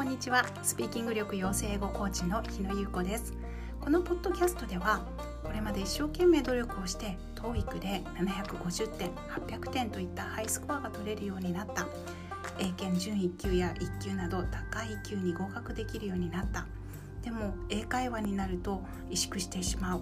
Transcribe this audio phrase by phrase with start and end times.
[0.00, 0.46] こんにちは。
[0.62, 3.34] スピーキング力養成英語コーチの日野優子です。
[3.82, 5.04] このポッドキャストでは
[5.44, 11.86] これまで一生懸命努力をして TOEIC で750点800点といったハイスコアが取れるようになった。
[12.58, 16.66] 英検準1級や1級など高い級に合格できるようになった。
[17.22, 20.00] でも英会話になると萎縮してしまう。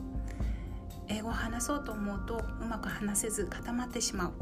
[1.09, 4.33] 英語を話そうと思うとうまく話せず固まってしまう。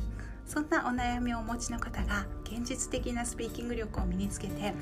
[0.47, 4.73] そんなお悩みをお持ちの方が現実的なスピーキング力を身につけて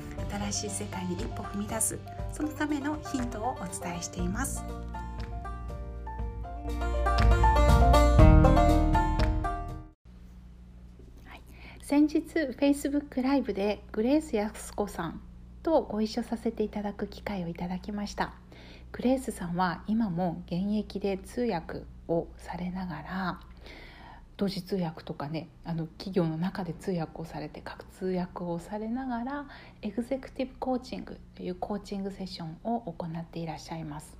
[0.51, 1.97] 新しい世界に一歩踏み出す
[2.31, 4.63] そのためのヒントをお伝えしています。
[11.81, 12.23] 先日
[12.57, 15.21] Facebook ライブでグレース安子さん
[15.61, 18.33] とご一緒させていただく機会をいただきました
[18.91, 23.39] グレースさんは今も現役で通訳をされながら
[24.37, 29.45] 同時通訳とかねあの企業の中で通訳をされて各通訳をされながら
[29.81, 34.17] エグゼクティブコーチングというコーチングセッションを行っていらっしゃいます。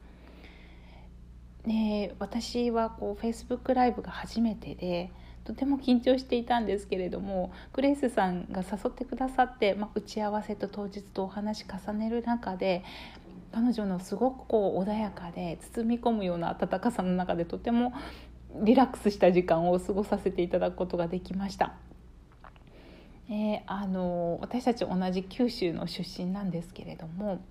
[1.66, 5.11] ね、私はこう Facebook ライブが初めてで
[5.45, 12.83] とても緊張していたんですけれどもグレースさんが誘ってくださって、まあ、打ち合わせと当日とお話重ねる中で
[13.52, 17.94] 彼女のすごくこう穏やかで包み込むような温かさの中でとても
[18.63, 21.75] リラックスした時間を過ごさせていただくことができました。
[23.29, 27.41] えー、あの私たち同じ九州の出身なんですけれども、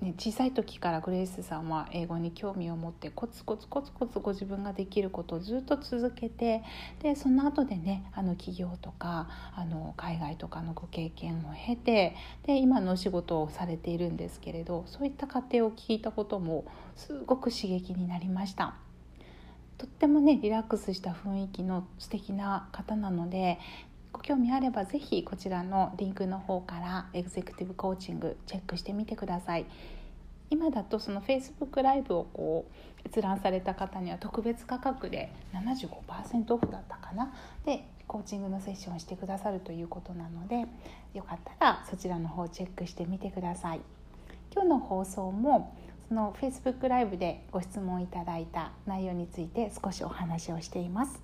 [0.00, 6.64] ね、小さい時からグレイスさんは英語に興味を持ってコツコツコツコツご自分ができることをずっと続けて
[7.02, 16.64] でその後でねあの企業とかあの海外とかのご経験を経てで今のお仕事をされているんですけれどそういった過程を聞いたことも
[16.96, 18.89] すごく刺激になりました。
[19.80, 23.58] とってもねリラックスした雰囲気の素敵な方なので
[24.12, 29.64] ご興味あれば是非こちらのリンクの方からエグゼクティブコーチングチェックしてみてください。
[30.50, 37.32] 今だとその Facebook ライブをこう閲覧された方には特別価格で75%オフだったかな？
[37.64, 40.66] でコーチングのセッションをしてくださるということなので
[41.14, 43.80] よかったらそちらの方チェックしてみてください。
[44.52, 45.74] 今日の放送も
[46.12, 51.22] の Facebook ライブでご質問いただいた内容について少しお話をしています。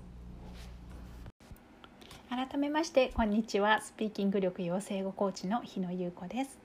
[2.28, 3.80] 改めましてこんにちは。
[3.80, 6.58] スピーキング力養成語コーチの日野優子です。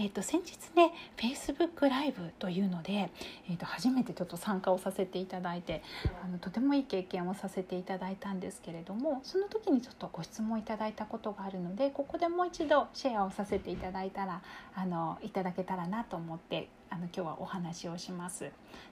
[0.00, 3.10] えーと、先日ね Facebook ライブというので、
[3.50, 5.82] えーと、初めてちょっと参加をさせていただいて
[6.24, 14.40] あのとてもいい経験をさせていただいたんですけれどもその時にちょっとご質問いただいたことがあるのでここでもう一度シェアをさせていただいたら
[14.76, 18.50] あのいただけたらなと思ってあの今日はお話をします。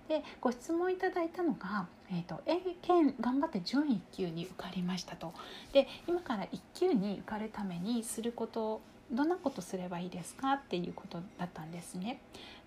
[0.08, 5.32] でご質問いただいたのが、えーと、英検頑張って準1級に受かりましたと。
[5.72, 8.80] で今から1級に受かるためにすること
[9.10, 12.20] どんなことすればいいですかっていうことだったんですね。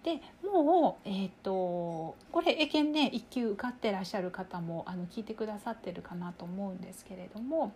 [0.03, 7.73] でもう、えーと、これ英検ね1級受かってらっしゃる方もあの聞いてくださってるかなと思うんですけれども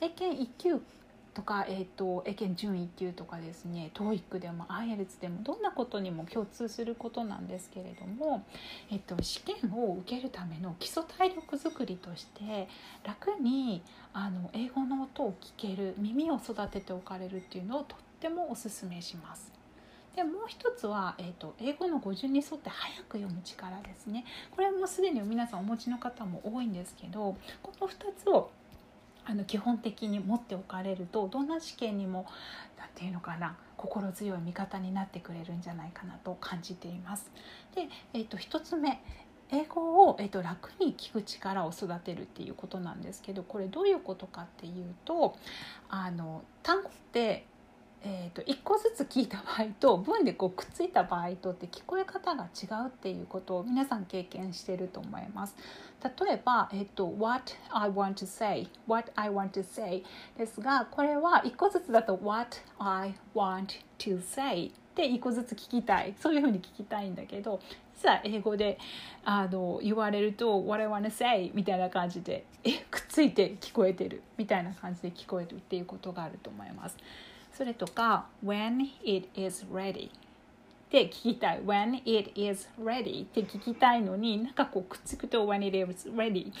[0.00, 0.80] 英検1級
[1.34, 8.44] とか、えーと、英検準1級とかですね TOEIC でも IELTS でもどんなことにも共通することなんですけれども、
[8.90, 12.68] えーと、試験を受けるための基礎体力づくりとして
[13.04, 19.58] 楽にあの英語の音を聞ける耳を育てておかれるっていうのをとってもおすすめします。
[20.18, 28.50] でもう一つは、えーと、英語の語順に沿って早く読む力ですねこれもすでに皆さんお持ちの方も多いんですけどこの2つを
[29.28, 32.26] あの基本的に持っておかれるとどんな試験にも
[32.78, 37.30] 何て言うのかな心強い味方になってくれるんじゃないかなと感じています。
[37.74, 39.00] で、えーと、1つ目
[39.50, 45.36] 英語を、えーと、楽に聞く力を育てるっていうことなんですけどこれどういうことかっていうと
[45.88, 47.44] あの単語って
[48.04, 55.56] えーと、1個ずつ聞いた場合と文でこうくっついた場合とって聞こえ方が違うっていうことを皆さん経験してると思います。
[56.02, 60.04] 例えば、えーと、What I want to say What I want to say
[60.36, 67.60] ですがこれは1個ずつだと What I want to say で1個ずつ聞きたいそういうふうに聞きたいんだけど
[67.96, 68.78] 実は英語で
[69.24, 76.96] あの言われると「What I wanna say」みたいな感じでえくっついて聞こえてるみたいな感じで聞こえるっていうことがあると思います。
[77.58, 80.10] それとか when it is ready っ
[80.90, 81.60] て聞きたい。
[81.64, 86.52] when it is ready って聞きたいのになんかこうくっつくと when it is ready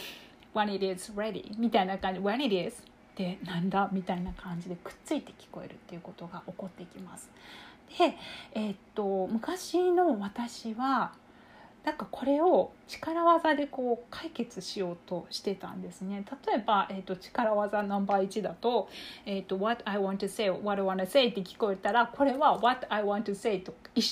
[0.52, 2.20] when it is ready みたいな感じ。
[2.20, 3.88] when it is ってなんだ？
[3.92, 7.30] みたいな感じでくっついて聞こえるっていうことが起こってきます。
[7.96, 8.16] で、
[8.54, 11.12] えー、っと昔の私は
[11.88, 16.22] なんかこれを力技でこう解決しようとしてたんですね。
[16.46, 18.90] 例えば、えーと、力技ナンバー1だと,、
[19.24, 24.02] えーと「What I want to say what I want to say」って聞こえたらこれは「What I want to say と」と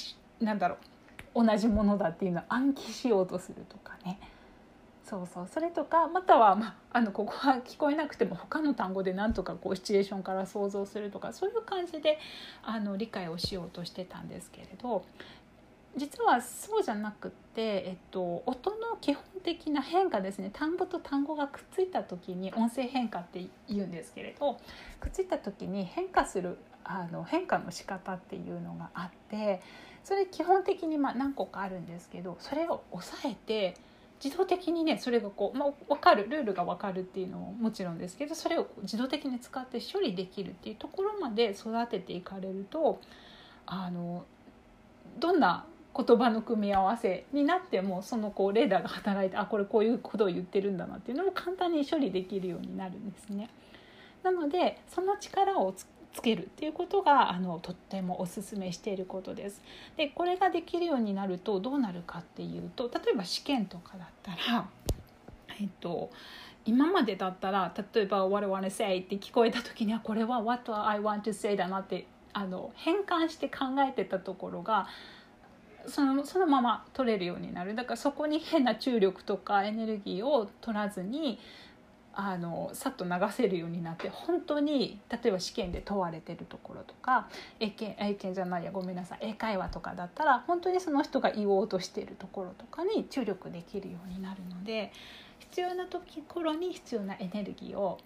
[0.43, 0.79] なんだろ
[1.35, 4.19] う同じものだっていうのを暗記しようとするとかね。
[5.05, 5.47] そうそう。
[5.47, 12.19] それとかまたは、まあ、あのここは聞こえなくても他の単語でなんとかこうシチュエーションから想像するとかそういう感じで
[12.63, 15.05] あの理解をしようとしてたんですけれど
[15.97, 20.51] 実はそうじゃなくて、えっと、音の基本的な変化ですね。
[20.53, 24.59] 単語と単語がくっついた時に音声変化って言うんですけれど
[25.01, 29.61] くっついた時に変化するあの変化の仕方っていうのがあって
[30.05, 33.75] それ基本的にまあ何個かあるんですけどそれを抑えて
[34.23, 43.01] 自動的にねそれがこう、まあ、分かるルールが分かるっていうのももちろんですけどそれを自動的に使って処理できるっていうところまで育てていかれると
[43.67, 44.25] あの
[45.19, 45.67] どんな
[45.97, 53.49] 言葉の組み合わせになってもそのこうレーダーが働いてあこれこういうことを言ってるんだなっていうのも簡単に処理できるようになるんですね。
[54.23, 55.87] なのでその力をつ
[56.21, 59.63] けるっていうことがあのとってもおすすめしていることです。
[59.97, 64.69] でこれができるようになるとどうなるかっていうと例えば試験とかだったら
[65.61, 66.11] えっと
[66.65, 74.89] 今までだったら例えば「What I wanna say」って聞こえた時にはこれは「What I want to say」だなってあの変換して考えてたところが
[75.89, 77.75] そのそのまま取れるようになる。
[77.75, 81.39] だからそこに変な注力とかエネルギーを取らずに
[82.19, 87.29] あのさっと流せるようになって本当に例えば試験で問われてるところとか
[87.61, 89.19] 英検英検じゃないやごめんなさい。
[89.21, 94.93] 英会話とかだったら本当にその人が言おうとしているところとかに注力できるようになるので
[95.39, 97.99] 必要な時頃に必要なエネルギーを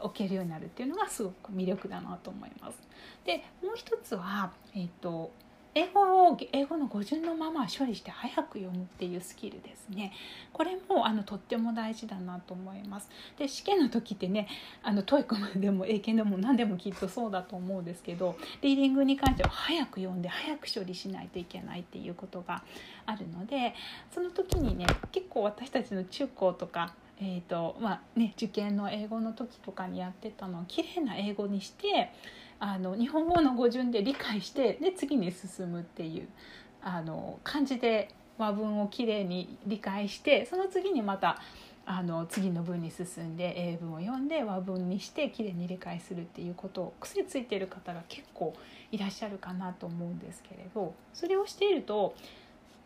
[0.00, 2.78] 置けるようになるっていうのがすごく魅力だなと思います。
[3.24, 5.32] でもう一つは、えーと
[5.76, 10.10] 英語を英語の語順のまま処理して早く読むっていうスキルですね。
[10.54, 13.10] これもあのとっても大事だなと思います。
[13.38, 14.48] で試験の時ってね
[14.82, 22.62] あのトイコムでも英検でも何でもきっとそうだと思うんですけどリーディングに関しては早く読んで早く処理しないといけないっていうことが
[23.04, 23.74] あるので
[24.10, 32.12] その時にね結構私たちの中高とかえーとまあね、受験の英語の時とかにやってたのを綺麗な英語にして
[32.58, 36.28] あの日本語の語順で理解してで次に進むっていう
[36.82, 41.40] あの感じで和文をきれいに理解してその次にまた
[41.88, 48.54] あの次の文に進んで英文を読んで和文にしてきれいに理解するっていうことを癖ついてる方が結構
[48.90, 52.16] いらっしゃるかなと思うんですけれどそれをしていると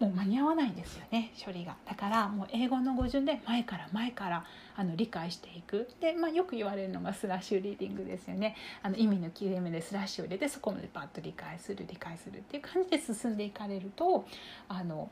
[0.01, 1.77] もう間に合わないんですよね処理が。
[1.87, 4.45] だからもう英語の語順で前から前から
[4.75, 5.89] あの理解していく。
[6.01, 8.57] で、まあ、よく言われるのがスラッシュリーディングですよね。
[8.83, 14.25] あの意味の切れ目でスラッシュを入れてそこまでパッと理解する理解するっていう感じで進んでいかれると
[14.69, 15.11] あの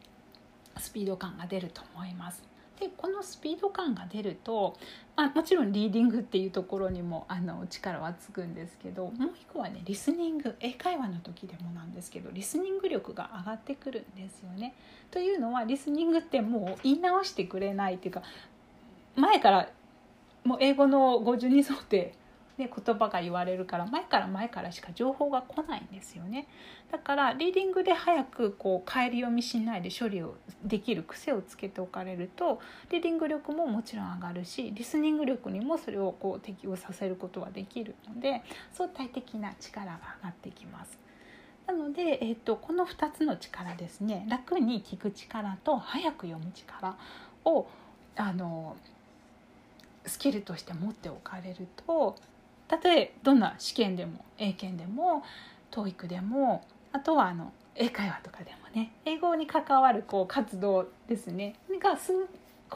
[0.79, 2.43] スピード感が出ると思います。
[2.79, 4.77] でこのスピード感が出ると、
[5.17, 14.75] まあ、もちろんリーディングっていうところにもあの力はつくんですけどもう一個はねリスニング英会話の時でもなんですけどリスニング力が上がってくるんですよね。
[15.11, 18.23] というのはリスニングってもう言い直してくれないっていうか
[19.17, 19.69] 前から
[20.45, 22.15] もう英語の語順に沿って
[22.59, 26.49] で言葉が言われるから前から前からしか情報が来ないんですよね
[26.91, 30.35] だからリーディングで早くこう帰り読みしないで処理を
[30.65, 32.61] できる癖をつけておかれると
[32.91, 40.99] リーディング力ももちろん上がるしリスニング力にもそれをこう適応させることはできるので相対的な力が上がってきます。
[41.69, 46.97] なので、えーと、この2つの力ですね楽に聞く力と早く読む力
[47.45, 47.67] を
[48.17, 48.75] あの
[50.07, 52.17] スキルとして持っておかれると
[52.69, 55.23] たとえどんな試験でも英検でも
[55.71, 61.97] TOEIC でもあとはあの英会話とかでもね英語に関わるこう活動ですねが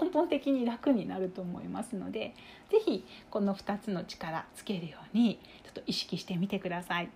[0.00, 2.34] 根本的に楽になると思いますので
[2.70, 7.10] 是非この2つの力つけるようにちょっと意識してみてください。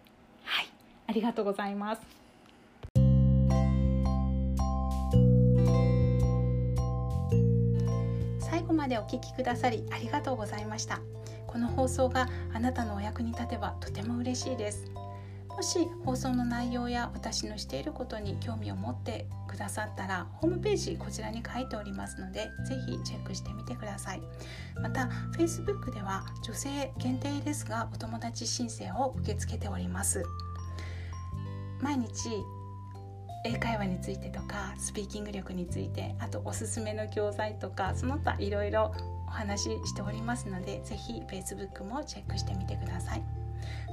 [0.45, 0.69] はい
[1.09, 2.03] ありがとうございます。
[8.41, 11.01] 最後までお聞きくださりありがとうございました。
[11.57, 14.91] この放送があなたのお役に立てばとても嬉しいです。
[15.49, 24.23] もし放送の内容や私のしていることに興味を持ってくださったらホームページこちらに書いておりますのでぜひチェックしてみてください。
[24.83, 25.09] また
[25.39, 30.25] Facebook では女性限定ですがお友達申請を受け付けております。
[31.81, 32.29] 毎日
[33.47, 38.93] 英会話についてとかスピーキング力についてあとおすすめの教材とかその他いろいろ
[39.27, 43.23] お話ししておりますので是非 Facebook もチェックしてみてください。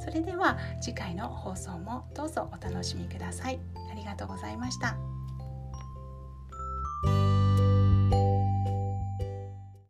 [0.03, 3.59] それでは次回の放送もどうぞお楽しみください。
[3.91, 5.12] ありがとうございました。